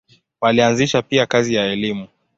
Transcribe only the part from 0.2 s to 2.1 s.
Walianzisha pia kazi ya elimu.